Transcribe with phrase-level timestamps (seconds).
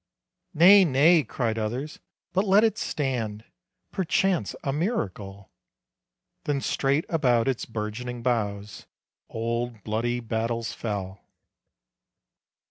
[0.55, 1.99] "Nay, nay," cried others,
[2.33, 3.43] "but let it stand,
[3.91, 5.51] Perchance a miracle."
[6.45, 8.87] Then straight about its burgeoning boughs
[9.29, 11.21] Old bloody battles fell.